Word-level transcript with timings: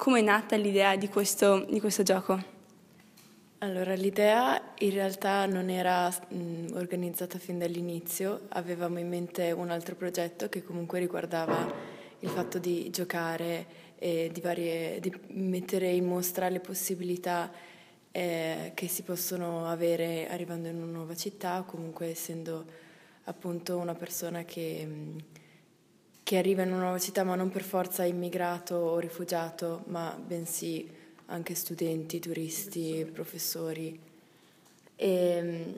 come 0.00 0.20
è 0.20 0.22
nata 0.22 0.56
l'idea 0.56 0.96
di 0.96 1.08
questo, 1.08 1.66
di 1.68 1.78
questo 1.78 2.02
gioco? 2.02 2.42
Allora, 3.58 3.92
l'idea 3.92 4.72
in 4.78 4.92
realtà 4.92 5.44
non 5.44 5.68
era 5.68 6.08
mh, 6.08 6.72
organizzata 6.72 7.38
fin 7.38 7.58
dall'inizio, 7.58 8.46
avevamo 8.48 8.98
in 8.98 9.10
mente 9.10 9.52
un 9.52 9.68
altro 9.68 9.94
progetto 9.96 10.48
che 10.48 10.62
comunque 10.62 10.98
riguardava 10.98 11.70
il 12.20 12.28
fatto 12.30 12.58
di 12.58 12.88
giocare 12.88 13.66
e 13.98 14.30
di, 14.32 14.40
varie, 14.40 15.00
di 15.00 15.12
mettere 15.28 15.90
in 15.90 16.06
mostra 16.06 16.48
le 16.48 16.60
possibilità 16.60 17.52
eh, 18.10 18.72
che 18.74 18.88
si 18.88 19.02
possono 19.02 19.66
avere 19.66 20.30
arrivando 20.30 20.68
in 20.68 20.76
una 20.76 20.92
nuova 20.92 21.14
città 21.14 21.58
o 21.58 21.64
comunque 21.64 22.06
essendo 22.06 22.64
appunto 23.24 23.76
una 23.76 23.94
persona 23.94 24.44
che, 24.44 24.88
che 26.30 26.38
arriva 26.38 26.62
in 26.62 26.70
una 26.70 26.82
nuova 26.82 26.98
città 27.00 27.24
ma 27.24 27.34
non 27.34 27.50
per 27.50 27.64
forza 27.64 28.04
immigrato 28.04 28.76
o 28.76 29.00
rifugiato, 29.00 29.82
ma 29.86 30.16
bensì 30.16 30.88
anche 31.26 31.56
studenti, 31.56 32.20
turisti, 32.20 33.04
professori. 33.12 33.98
E 34.94 35.74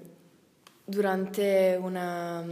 durante 0.84 1.78
una, 1.80 2.45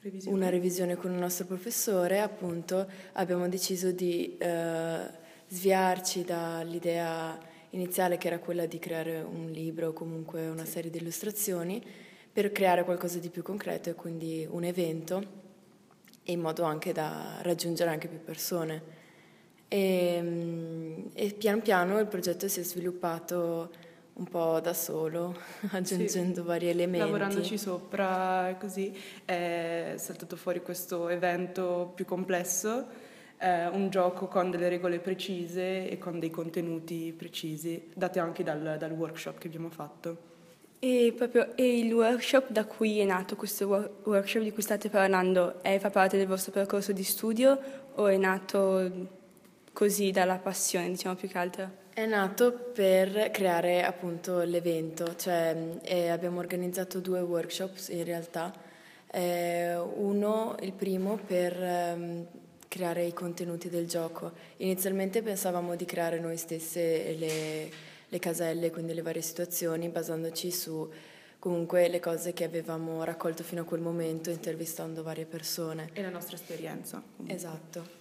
revisione. 0.00 0.34
una 0.34 0.48
revisione 0.48 0.96
con 0.96 1.12
il 1.12 1.18
nostro 1.18 1.44
professore, 1.44 2.22
appunto, 2.22 2.88
abbiamo 3.12 3.46
deciso 3.46 3.92
di 3.92 4.38
eh, 4.38 5.00
sviarci 5.48 6.24
dall'idea 6.24 7.38
iniziale 7.72 8.16
che 8.16 8.28
era 8.28 8.38
quella 8.38 8.64
di 8.64 8.78
creare 8.78 9.20
un 9.20 9.50
libro 9.50 9.88
o 9.88 9.92
comunque 9.92 10.48
una 10.48 10.64
serie 10.64 10.90
di 10.90 10.96
illustrazioni 10.96 11.84
per 12.32 12.50
creare 12.52 12.84
qualcosa 12.84 13.18
di 13.18 13.28
più 13.28 13.42
concreto 13.42 13.90
e 13.90 13.94
quindi 13.94 14.48
un 14.48 14.64
evento 14.64 15.40
in 16.24 16.40
modo 16.40 16.64
anche 16.64 16.92
da 16.92 17.38
raggiungere 17.42 17.90
anche 17.90 18.08
più 18.08 18.22
persone. 18.22 18.98
E, 19.68 20.14
ehm, 20.16 21.10
e, 21.12 21.32
pian 21.32 21.62
piano 21.62 21.98
il 21.98 22.06
progetto 22.06 22.48
si 22.48 22.60
è 22.60 22.62
sviluppato 22.64 23.70
un 24.14 24.24
po' 24.24 24.60
da 24.60 24.74
solo, 24.74 25.34
aggiungendo 25.70 26.40
sì, 26.40 26.46
vari 26.46 26.68
elementi. 26.68 27.06
Lavorandoci 27.06 27.56
sopra, 27.56 28.56
così 28.58 28.92
è 29.24 29.94
saltato 29.96 30.36
fuori 30.36 30.60
questo 30.60 31.08
evento 31.08 31.92
più 31.94 32.04
complesso, 32.04 32.86
eh, 33.38 33.68
un 33.68 33.88
gioco 33.88 34.26
con 34.26 34.50
delle 34.50 34.68
regole 34.68 34.98
precise 34.98 35.88
e 35.88 35.98
con 35.98 36.18
dei 36.18 36.30
contenuti 36.30 37.14
precisi, 37.16 37.90
dati 37.94 38.18
anche 38.18 38.42
dal, 38.42 38.76
dal 38.78 38.90
workshop 38.90 39.38
che 39.38 39.46
abbiamo 39.46 39.70
fatto. 39.70 40.28
E, 40.82 41.12
proprio, 41.14 41.54
e 41.56 41.78
il 41.78 41.92
workshop 41.92 42.48
da 42.50 42.64
cui 42.64 43.00
è 43.00 43.04
nato 43.04 43.36
questo 43.36 43.98
workshop 44.02 44.42
di 44.42 44.50
cui 44.50 44.62
state 44.62 44.88
parlando, 44.88 45.62
è, 45.62 45.78
fa 45.78 45.90
parte 45.90 46.16
del 46.16 46.26
vostro 46.26 46.52
percorso 46.52 46.92
di 46.92 47.04
studio 47.04 47.58
o 47.96 48.06
è 48.06 48.16
nato 48.16 49.08
così 49.74 50.10
dalla 50.10 50.38
passione, 50.38 50.88
diciamo 50.88 51.16
più 51.16 51.28
che 51.28 51.38
altro? 51.38 51.70
È 51.92 52.06
nato 52.06 52.52
per 52.52 53.30
creare 53.30 53.84
appunto 53.84 54.40
l'evento, 54.40 55.16
cioè 55.16 55.54
eh, 55.82 56.08
abbiamo 56.08 56.38
organizzato 56.38 56.98
due 57.00 57.20
workshop 57.20 57.72
in 57.88 58.04
realtà, 58.04 58.50
eh, 59.12 59.76
uno, 59.76 60.56
il 60.60 60.72
primo 60.72 61.18
per 61.26 61.62
ehm, 61.62 62.26
creare 62.68 63.04
i 63.04 63.12
contenuti 63.12 63.68
del 63.68 63.86
gioco. 63.86 64.32
Inizialmente 64.58 65.20
pensavamo 65.20 65.76
di 65.76 65.84
creare 65.84 66.20
noi 66.20 66.38
stesse 66.38 67.14
le, 67.18 67.70
le 68.10 68.18
caselle, 68.18 68.70
quindi 68.70 68.92
le 68.92 69.02
varie 69.02 69.22
situazioni, 69.22 69.88
basandoci 69.88 70.50
su 70.50 70.88
comunque 71.38 71.88
le 71.88 72.00
cose 72.00 72.34
che 72.34 72.44
avevamo 72.44 73.02
raccolto 73.02 73.42
fino 73.42 73.62
a 73.62 73.64
quel 73.64 73.80
momento 73.80 74.30
intervistando 74.30 75.02
varie 75.02 75.24
persone. 75.24 75.88
E 75.94 76.02
la 76.02 76.10
nostra 76.10 76.36
esperienza. 76.36 77.02
Comunque. 77.16 77.34
Esatto. 77.34 77.98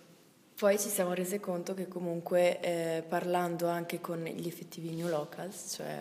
Poi 0.55 0.77
ci 0.77 0.89
siamo 0.89 1.13
resi 1.13 1.39
conto 1.39 1.73
che 1.73 1.87
comunque 1.87 2.59
eh, 2.59 3.03
parlando 3.07 3.67
anche 3.67 4.01
con 4.01 4.21
gli 4.23 4.47
effettivi 4.47 4.89
new 4.89 5.07
locals, 5.07 5.75
cioè 5.75 5.97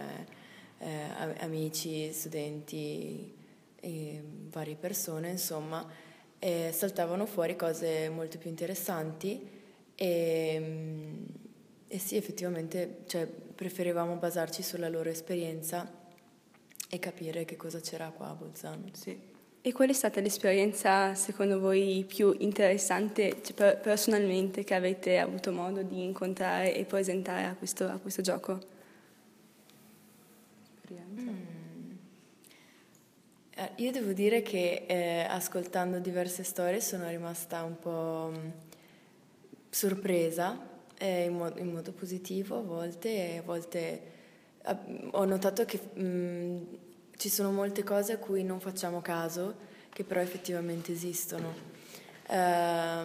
eh, 0.79 1.37
amici, 1.39 2.13
studenti 2.13 3.37
varie 4.51 4.75
persone, 4.75 5.31
insomma, 5.31 5.87
eh, 6.41 6.71
saltavano 6.73 7.27
fuori 7.27 7.55
cose 7.55 8.09
molto 8.09 8.39
più 8.39 8.51
interessanti 8.51 9.49
e, 9.95 10.59
mm, 10.61 11.25
e 11.89 11.99
sì, 11.99 12.17
effettivamente 12.17 13.05
cioè, 13.07 13.27
preferivamo 13.27 14.17
basarci 14.17 14.63
sulla 14.63 14.89
loro 14.89 15.09
esperienza 15.09 15.91
e 16.91 16.99
capire 16.99 17.45
che 17.45 17.57
cosa 17.57 17.81
c'era 17.81 18.11
qua 18.11 18.29
a 18.29 18.35
Bolzano. 18.35 18.85
Sì. 18.93 19.19
E 19.61 19.73
qual 19.73 19.89
è 19.89 19.93
stata 19.93 20.21
l'esperienza, 20.21 21.15
secondo 21.15 21.59
voi, 21.59 22.05
più 22.07 22.35
interessante 22.39 23.43
cioè, 23.43 23.77
personalmente 23.77 24.65
che 24.65 24.75
avete 24.75 25.19
avuto 25.19 25.51
modo 25.53 25.83
di 25.83 26.03
incontrare 26.05 26.75
e 26.75 26.85
presentare 26.85 27.45
a 27.45 27.55
questo, 27.55 27.85
a 27.87 27.99
questo 27.99 28.23
gioco? 28.23 28.77
Mm. 31.21 31.97
Eh, 33.55 33.71
io 33.77 33.91
devo 33.91 34.13
dire 34.13 34.43
che 34.43 34.85
eh, 34.87 35.27
ascoltando 35.29 35.99
diverse 35.99 36.45
storie 36.45 36.81
sono 36.81 37.09
rimasta 37.09 37.63
un 37.63 37.79
po' 37.79 38.33
mm, 38.35 38.49
sorpresa, 39.69 40.59
eh, 40.99 41.25
in, 41.25 41.37
mo- 41.37 41.57
in, 41.57 41.73
modo 41.73 41.93
positivo 41.93 42.59
a 42.59 42.63
volte, 42.63 43.09
e 43.09 43.37
a 43.39 43.43
volte 43.43 44.03
ho 45.13 45.25
notato 45.25 45.65
che... 45.65 45.81
Mh, 45.95 46.03
mm, 46.03 46.63
ci 47.19 47.29
sono 47.29 47.51
molte 47.51 47.83
cose 47.83 48.13
a 48.13 48.19
cui 48.19 48.45
non 48.45 48.61
facciamo 48.61 49.01
caso, 49.01 49.57
che 49.93 50.05
però 50.05 50.21
effettivamente 50.21 50.93
esistono. 50.93 51.53
Eh, 52.29 53.05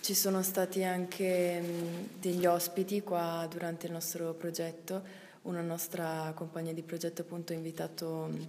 ci 0.00 0.14
sono 0.14 0.42
stati 0.42 0.84
anche 0.84 1.58
mm, 1.58 2.04
degli 2.20 2.44
ospiti 2.44 3.00
qua 3.02 3.46
durante 3.50 3.86
il 3.86 3.92
nostro 3.92 4.34
progetto, 4.34 5.02
una 5.42 5.62
nostra 5.62 6.32
compagna 6.34 6.72
di 6.72 6.82
progetto 6.82 7.22
appunto 7.22 7.54
ha 7.54 7.56
invitato 7.56 8.28
mm, 8.30 8.42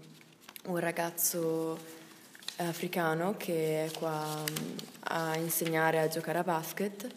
un 0.66 0.78
ragazzo 0.78 1.80
africano 2.58 3.38
che 3.38 3.86
è 3.86 3.92
qua 3.98 4.44
a 5.06 5.38
insegnare 5.38 6.00
a 6.00 6.10
giocare 6.10 6.40
a 6.40 6.44
basket 6.44 7.08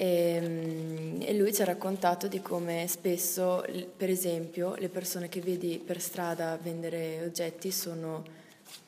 e, 0.00 0.06
ehm, 0.06 1.18
e, 1.22 1.34
lui 1.34 1.52
ci 1.52 1.60
ha 1.62 1.64
raccontato 1.64 2.28
di 2.28 2.40
come 2.40 2.86
spesso, 2.86 3.64
per 3.96 4.08
esempio, 4.08 4.76
le 4.76 4.88
persone 4.88 5.28
che 5.28 5.40
vedi 5.40 5.82
per 5.84 6.00
strada 6.00 6.56
vendere 6.62 7.20
oggetti 7.24 7.72
sono 7.72 8.22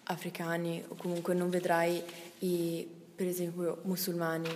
africani 0.04 0.84
o 0.86 0.94
comunque 0.94 1.34
non 1.34 1.50
vedrai 1.50 2.00
i, 2.40 2.86
per 3.16 3.26
esempio, 3.26 3.80
musulmani 3.82 4.48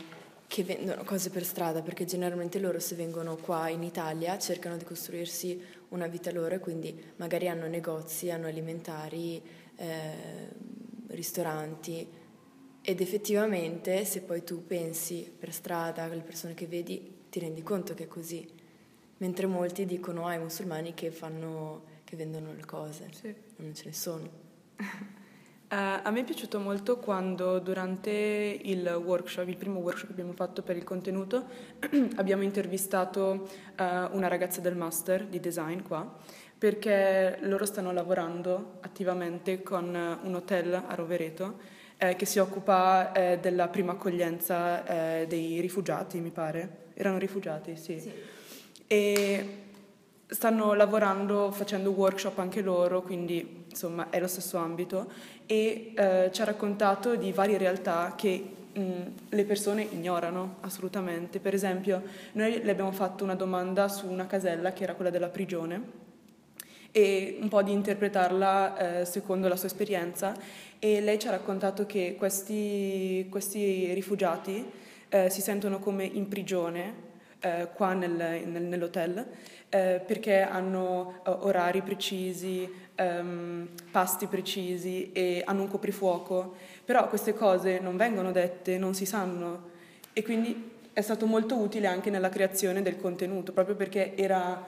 che 0.47 0.63
vendono 0.63 1.03
cose 1.03 1.31
per 1.31 1.45
strada 1.45 1.83
perché 1.83 2.05
generalmente 2.05 2.61
loro 2.61 2.79
se 2.79 2.95
vengono 2.95 3.35
qua 3.35 3.69
in 3.69 3.83
Italia 3.83 4.39
cercano 4.39 4.77
di 4.77 4.85
costruirsi 4.85 5.61
una 5.89 6.07
vita 6.07 6.31
loro 6.31 6.55
e 6.55 6.61
quindi 6.61 7.13
magari 7.17 7.49
hanno 7.49 7.67
negozi, 7.67 8.31
hanno 8.31 8.47
alimentari, 8.47 9.43
eh, 9.75 10.13
ristoranti 11.09 12.07
ed 12.87 13.01
effettivamente 13.01 14.05
se 14.05 14.21
poi 14.21 14.45
tu 14.45 14.67
pensi 14.67 15.33
per 15.39 15.55
strada 15.55 16.03
alle 16.03 16.21
persone 16.21 16.53
che 16.53 16.67
vedi 16.67 17.23
ti 17.31 17.39
rendi 17.39 17.63
conto 17.63 17.95
che 17.95 18.05
è 18.05 18.09
così, 18.09 18.47
mentre 19.17 19.47
molti 19.47 19.87
dicono 19.87 20.27
ai 20.27 20.37
ah, 20.37 20.41
musulmani 20.41 20.93
che, 20.93 21.11
fanno, 21.11 21.85
che 22.05 22.15
vendono 22.15 22.53
le 22.53 22.67
cose, 22.67 23.09
sì. 23.11 23.35
non 23.57 23.75
ce 23.75 23.85
ne 23.87 23.93
sono. 23.95 24.29
Uh, 24.77 24.85
a 25.71 26.11
me 26.11 26.21
è 26.21 26.25
piaciuto 26.25 26.61
molto 26.61 26.99
quando 26.99 27.59
durante 27.59 28.11
il 28.11 28.87
workshop, 29.03 29.49
il 29.49 29.57
primo 29.57 29.79
workshop 29.79 30.09
che 30.09 30.13
abbiamo 30.13 30.35
fatto 30.35 30.61
per 30.61 30.77
il 30.77 30.85
contenuto, 30.85 31.47
abbiamo 32.17 32.43
intervistato 32.43 33.49
uh, 33.79 34.15
una 34.15 34.29
ragazza 34.29 34.61
del 34.61 34.77
master 34.77 35.27
di 35.27 35.41
design 35.41 35.81
qua, 35.81 36.19
perché 36.59 37.39
loro 37.41 37.65
stanno 37.65 37.93
lavorando 37.93 38.77
attivamente 38.81 39.63
con 39.63 39.87
un 40.23 40.35
hotel 40.35 40.75
a 40.75 40.95
Rovereto 40.95 41.75
eh, 41.99 42.17
che 42.17 42.27
si 42.27 42.39
occupa 42.39 43.13
eh, 43.13 43.39
della 43.41 43.69
prima 43.69 43.93
accoglienza 43.93 44.85
eh, 44.87 45.27
dei 45.27 45.61
rifugiati, 45.61 46.21
mi 46.21 46.31
pare. 46.31 46.83
Erano 46.95 47.19
rifugiati, 47.19 47.77
sì. 47.77 47.99
sì. 48.01 48.13
E 48.87 49.59
stanno 50.27 50.75
lavorando, 50.75 51.51
facendo 51.51 51.91
workshop 51.91 52.39
anche 52.39 52.61
loro, 52.61 53.03
quindi 53.03 53.65
insomma 53.69 54.11
è 54.11 54.21
lo 54.21 54.27
stesso 54.27 54.57
ambito, 54.59 55.11
e 55.47 55.93
eh, 55.95 56.31
ci 56.33 56.41
ha 56.43 56.45
raccontato 56.45 57.15
di 57.17 57.33
varie 57.33 57.59
realtà 57.59 58.15
che 58.17 58.45
mh, 58.73 58.83
le 59.29 59.45
persone 59.45 59.83
ignorano 59.83 60.57
assolutamente. 60.61 61.41
Per 61.41 61.55
esempio, 61.55 62.03
noi 62.33 62.63
le 62.63 62.71
abbiamo 62.71 62.93
fatto 62.93 63.25
una 63.25 63.35
domanda 63.35 63.89
su 63.89 64.09
una 64.09 64.27
casella 64.27 64.73
che 64.73 64.85
era 64.85 64.95
quella 64.95 65.11
della 65.11 65.29
prigione 65.29 66.03
e 66.97 67.39
un 67.41 67.49
po' 67.49 67.61
di 67.63 67.73
interpretarla 67.73 69.01
eh, 69.01 69.05
secondo 69.05 69.49
la 69.49 69.57
sua 69.57 69.67
esperienza. 69.67 70.33
E 70.79 71.01
lei 71.01 71.19
ci 71.19 71.27
ha 71.27 71.33
raccontato 71.33 71.87
che 71.87 72.15
questi, 72.17 73.27
questi 73.29 73.93
rifugiati 73.95 74.65
eh, 75.09 75.29
si 75.29 75.41
sentono 75.41 75.81
come 75.81 76.05
in 76.05 76.29
prigione 76.29 77.13
eh, 77.41 77.69
qua 77.75 77.95
nel, 77.95 78.43
nel, 78.47 78.63
nell'hotel 78.63 79.27
eh, 79.75 80.01
perché 80.07 80.41
hanno 80.41 81.21
eh, 81.27 81.31
orari 81.31 81.83
precisi, 81.83 82.71
ehm, 82.95 83.69
pasti 83.91 84.27
precisi 84.27 85.11
e 85.11 85.43
hanno 85.45 85.63
un 85.63 85.69
coprifuoco, 85.69 86.55
però 86.85 87.09
queste 87.09 87.35
cose 87.35 87.81
non 87.81 87.97
vengono 87.97 88.31
dette, 88.31 88.79
non 88.79 88.95
si 88.95 89.05
sanno. 89.05 89.73
E 90.13 90.23
quindi 90.23 90.71
è 90.93 91.01
stato 91.01 91.27
molto 91.27 91.57
utile 91.57 91.89
anche 91.89 92.09
nella 92.09 92.29
creazione 92.29 92.83
del 92.83 92.97
contenuto, 93.01 93.53
proprio 93.53 93.75
perché 93.75 94.17
era, 94.17 94.65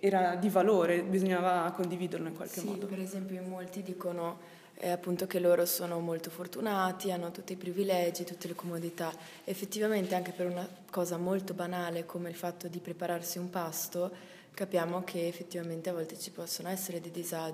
era 0.00 0.34
di 0.36 0.48
valore, 0.48 1.02
bisognava 1.02 1.70
condividerlo 1.72 2.28
in 2.28 2.34
qualche 2.34 2.60
sì, 2.60 2.66
modo. 2.66 2.86
Per 2.86 3.00
esempio, 3.00 3.42
molti 3.42 3.82
dicono 3.82 4.38
eh, 4.82 4.90
appunto 4.90 5.26
che 5.26 5.38
loro 5.38 5.66
sono 5.66 5.98
molto 6.00 6.30
fortunati, 6.30 7.12
hanno 7.12 7.30
tutti 7.30 7.52
i 7.52 7.56
privilegi, 7.56 8.24
tutte 8.24 8.48
le 8.48 8.54
comodità. 8.54 9.12
Effettivamente, 9.44 10.14
anche 10.14 10.32
per 10.32 10.46
una 10.46 10.66
cosa 10.90 11.18
molto 11.18 11.52
banale 11.52 12.06
come 12.06 12.30
il 12.30 12.34
fatto 12.34 12.66
di 12.66 12.78
prepararsi 12.78 13.38
un 13.38 13.50
pasto, 13.50 14.10
capiamo 14.52 15.04
che 15.04 15.26
effettivamente 15.26 15.90
a 15.90 15.92
volte 15.92 16.18
ci 16.18 16.30
possono 16.30 16.68
essere 16.68 17.00
dei 17.00 17.10
disagi 17.10 17.48